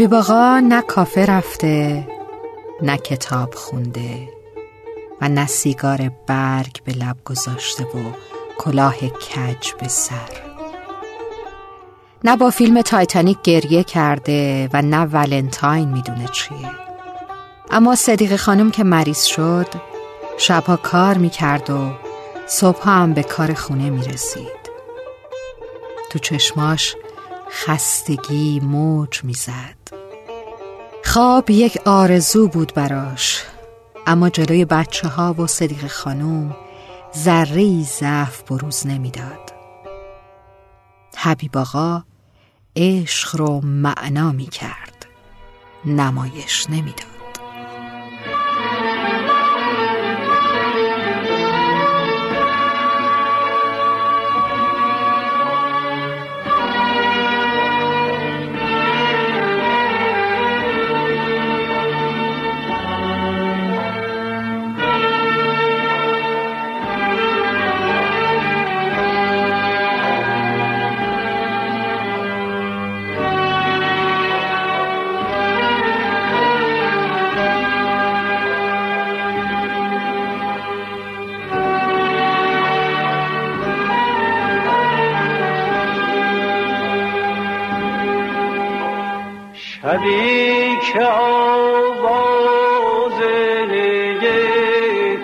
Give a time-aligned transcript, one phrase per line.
[0.00, 2.08] حبیب آقا نه کافه رفته
[2.82, 4.28] نه کتاب خونده
[5.20, 8.12] و نه سیگار برگ به لب گذاشته و
[8.58, 10.30] کلاه کج به سر.
[12.24, 16.70] نه با فیلم تایتانیک گریه کرده و نه ولنتاین می‌دونه چیه.
[17.70, 19.68] اما صدیق خانم که مریض شد
[20.38, 21.90] شبها کار می‌کرد و
[22.46, 24.60] صبح هم به کار خونه می‌رسید.
[26.10, 26.96] تو چشماش
[27.50, 29.79] خستگی موج می‌زد.
[31.12, 33.44] خواب یک آرزو بود براش
[34.06, 36.56] اما جلوی بچه ها و صدیق خانم
[37.16, 39.52] ذره ضعف بروز نمی‌داد.
[41.16, 42.02] حبیب آقا
[42.76, 45.06] عشق رو معنا می کرد
[45.84, 47.09] نمایش نمی‌داد.
[90.92, 92.00] که آواز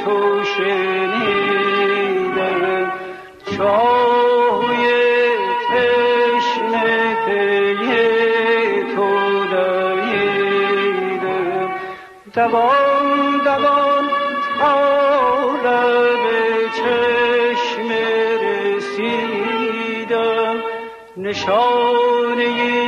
[0.05, 1.73] تو شنیدم
[3.57, 4.87] چاهوی
[5.69, 7.15] تشنه
[8.97, 9.11] تو
[9.51, 11.69] دویدم
[12.35, 14.05] دوان دوان
[15.65, 16.25] لب
[16.77, 17.89] چشم
[18.43, 20.57] رسیدم.
[21.17, 22.86] نشانه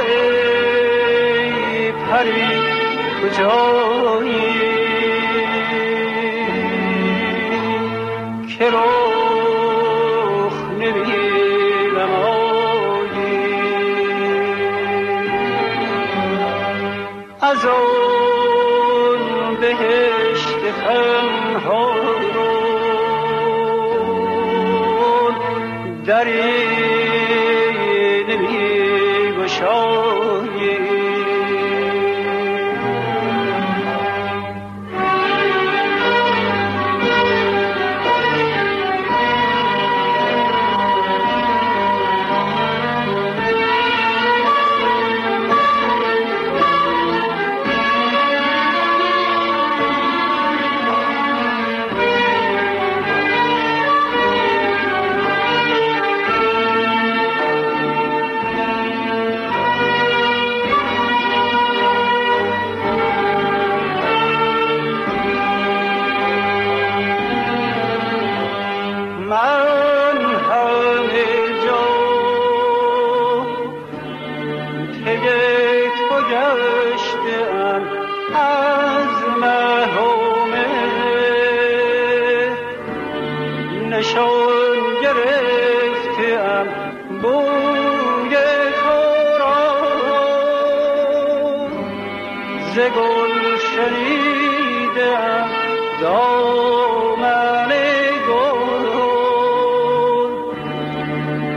[0.00, 2.52] ای پری
[3.22, 4.55] کجایی؟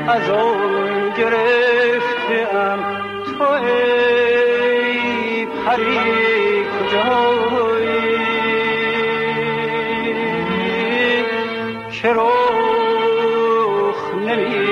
[0.09, 2.79] از آن گرفتم.
[3.25, 8.19] تو ای پری کجایی؟
[11.91, 14.69] که رخ نمی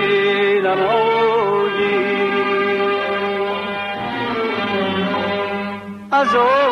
[6.11, 6.66] از اون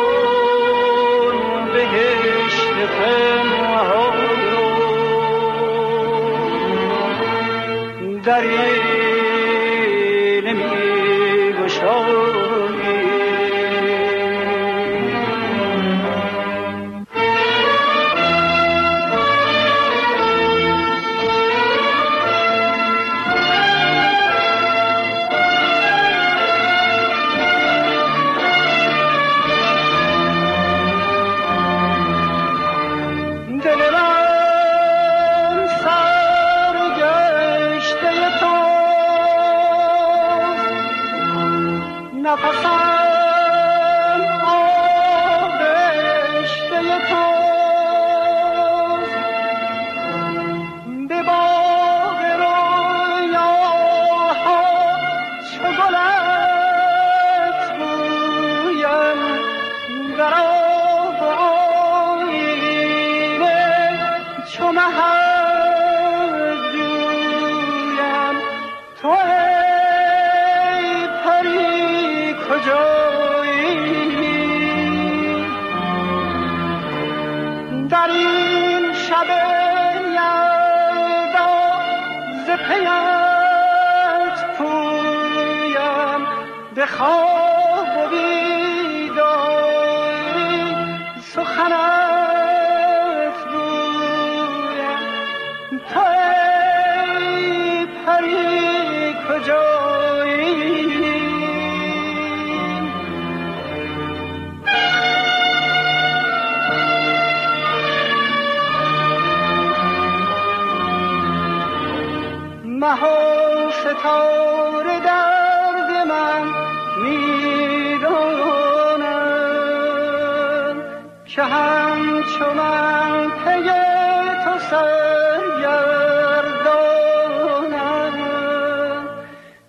[86.86, 87.35] خواب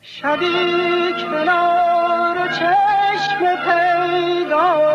[0.09, 4.86] شبی کنار چشم پیدا.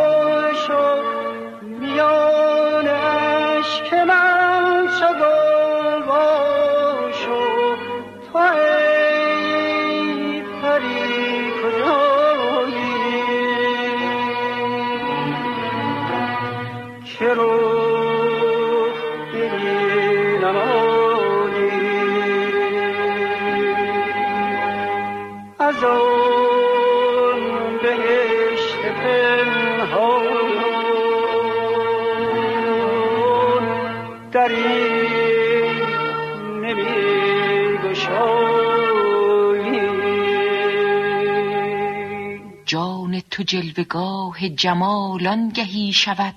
[43.52, 46.34] جلوگاه جمال آنگهی شود.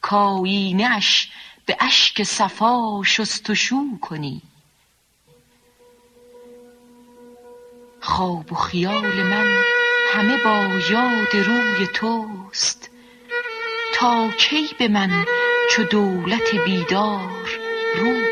[0.00, 1.30] کاینه اش
[1.66, 4.42] به اشک صفا شستشو کنی.
[8.00, 9.62] خواب و خیال من
[10.14, 12.90] همه با یاد روی توست.
[13.94, 15.24] تا کی به من
[15.70, 17.48] چو دولت بیدار
[17.96, 18.31] رو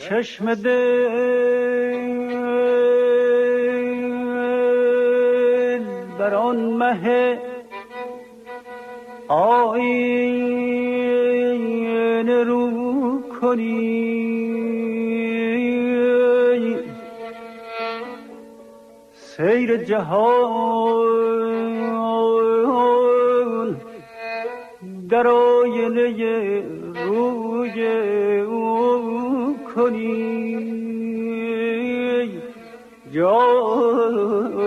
[0.00, 1.90] چشم دل.
[6.18, 7.38] بر آن مه
[9.28, 10.04] آینه
[12.44, 14.00] رو کنی.
[19.12, 21.10] سیر جهان
[25.10, 26.62] در آینه
[26.94, 27.80] روی
[29.80, 30.20] کنی.
[33.14, 34.59] جان.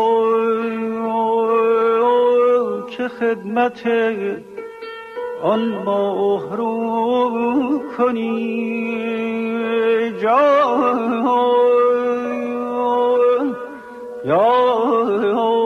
[2.90, 3.88] که خدمت
[5.44, 9.51] آن ماه رو کنی.
[10.22, 11.22] جان.
[14.26, 15.61] یا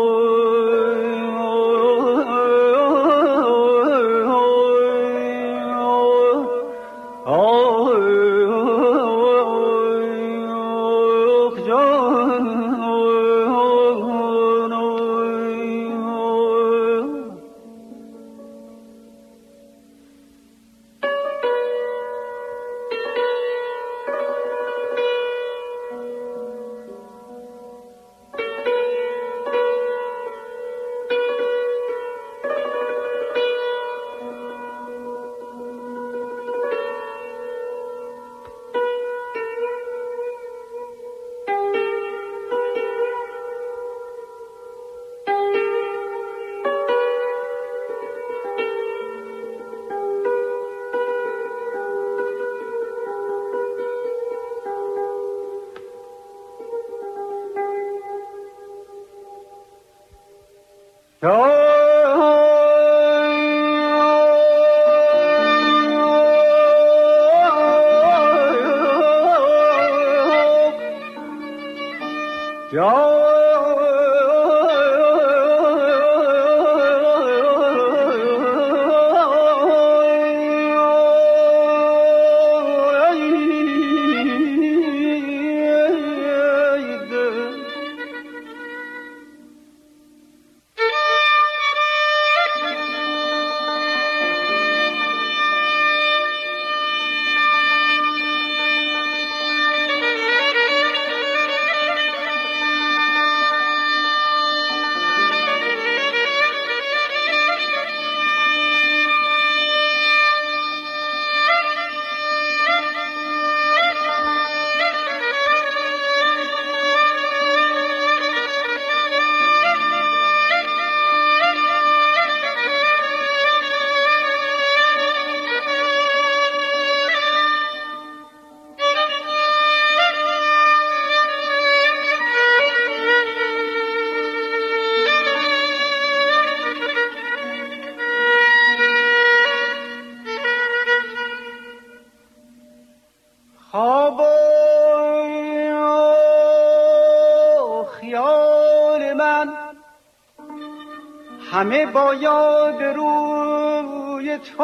[151.66, 154.64] همه با یاد روی تو.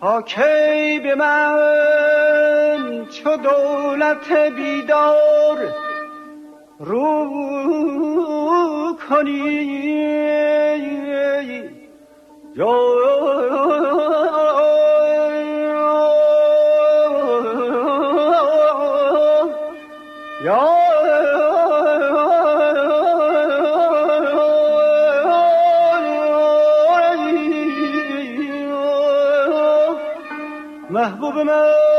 [0.00, 5.74] تا کی به من چو دولت بیدار
[6.78, 7.24] رو
[9.08, 9.84] کنی؟
[31.04, 31.93] محبوب من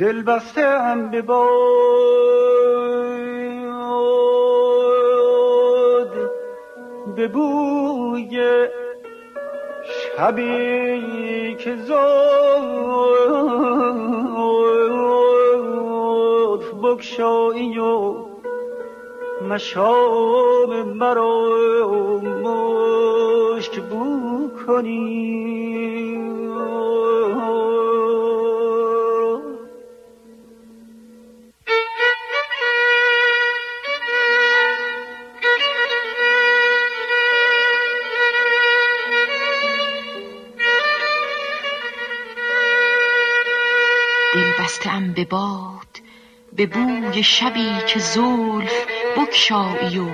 [0.00, 1.40] دل بسته هم به باد.
[7.16, 8.40] به بوی
[10.16, 11.94] شبی که زلف
[16.82, 18.14] بکشایی و
[19.48, 21.50] مشام مرا
[22.20, 24.48] مشک بو
[44.84, 46.00] ام به باد
[46.52, 48.86] به بوی شبی که زلف
[49.16, 50.08] بکشایی و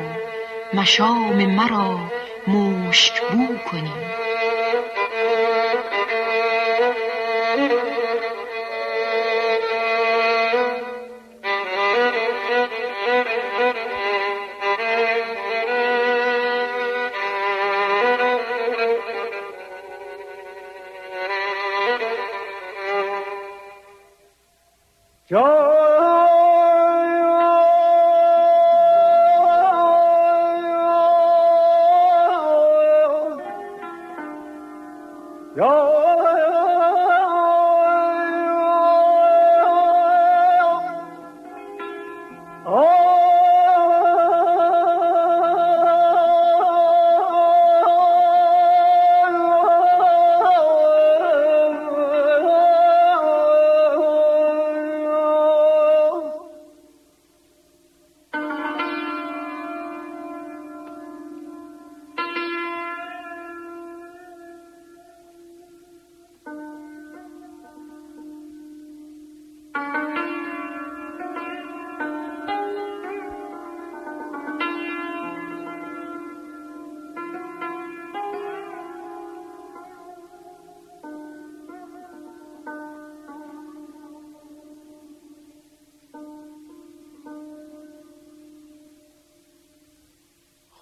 [0.75, 2.01] مشام مرا
[2.49, 4.26] مشک بو کنی.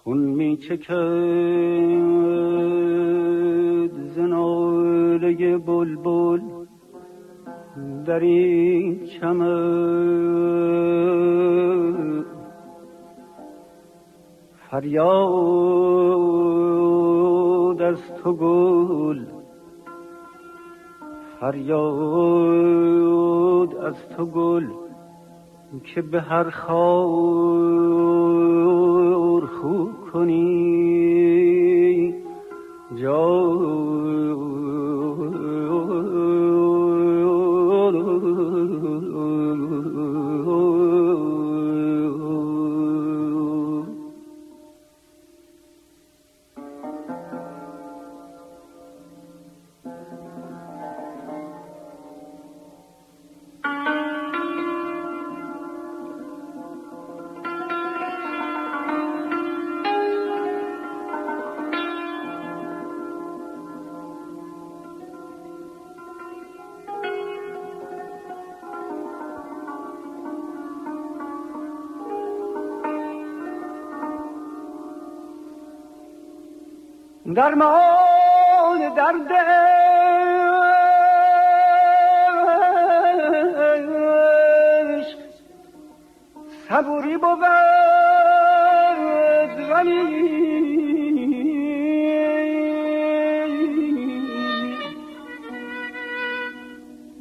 [0.05, 0.85] خون می چکد
[4.15, 6.41] زناله بلبل
[8.05, 9.45] در این چمن.
[14.69, 15.01] فریاد
[17.81, 19.25] از تو گل
[21.39, 22.85] فریاد
[23.75, 24.67] از تو گل
[25.83, 26.49] که به هر
[29.35, 31.25] خار خوب کنی.
[33.01, 33.84] جا
[77.35, 79.31] درمان درد.
[86.69, 87.39] صبوری بود
[89.69, 90.25] ولی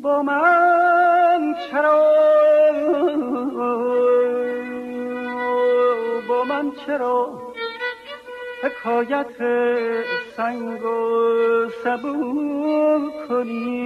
[0.02, 2.02] با من چرا؟
[6.28, 7.44] با من چرا؟
[8.64, 9.36] حکایت
[10.36, 13.84] سنگ و سبو کنی.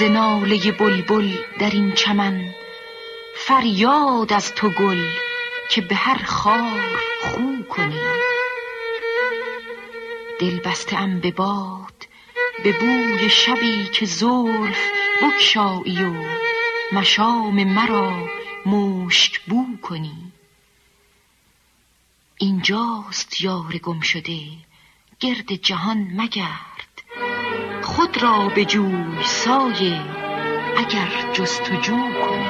[0.00, 2.54] ز ناله بلبل در این چمن
[3.36, 5.06] فریاد از تو گل
[5.70, 8.00] که به هر خار خو کنی.
[10.38, 12.06] دل بسته ام به باد
[12.64, 14.90] به بوی شبی که زلف
[15.22, 16.14] بکشایی و
[16.92, 18.28] مشام مرا
[18.66, 20.32] مشک بو کنی.
[22.38, 24.40] اینجاست یار گم شده
[25.20, 26.89] گرد جهان مگرد
[27.96, 30.00] خود را به جوی سایه
[30.76, 32.49] اگر جستجو کنی.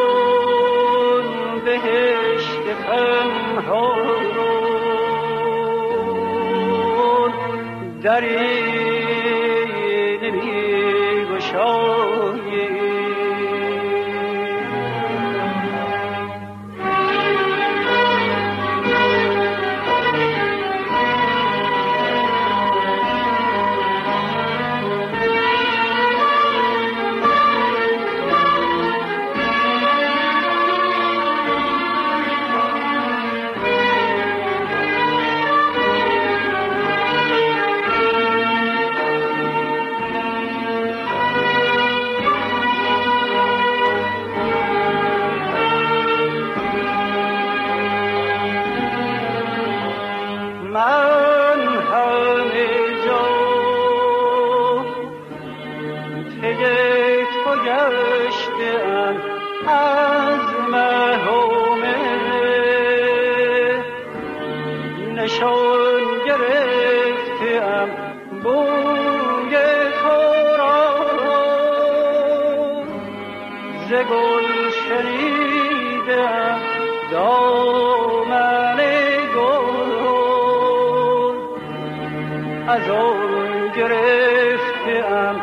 [82.71, 85.35] از آن گرفتم.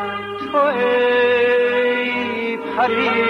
[0.51, 3.28] تو ای پری.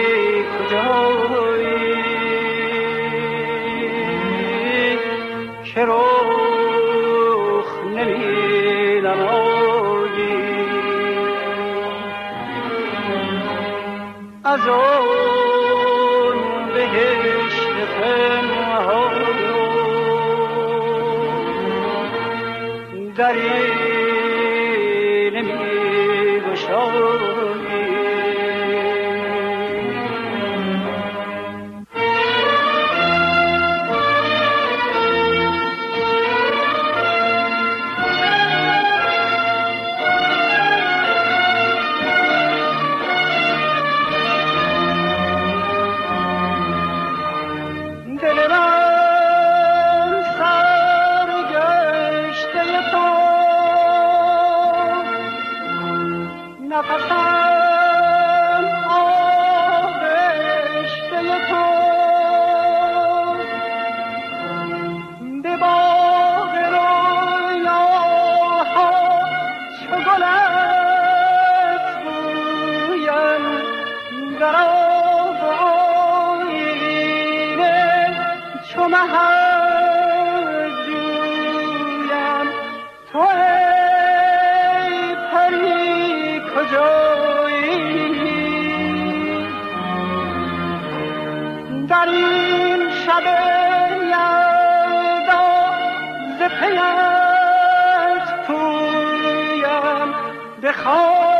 [100.63, 101.38] مها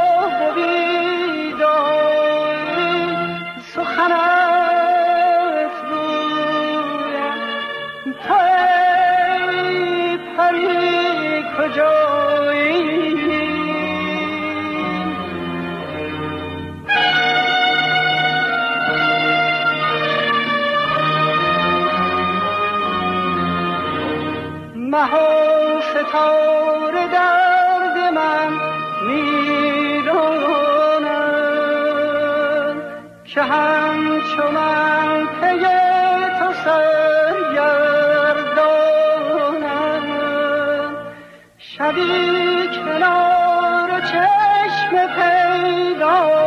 [33.40, 35.66] که همچو من پی
[36.40, 37.66] تو سرگردانم
[41.58, 46.39] شبی کنار چشم پیدا